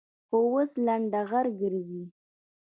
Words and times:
خو 0.27 0.37
اوس 0.51 0.71
لنډغر 0.85 1.45
گرځي. 1.59 2.03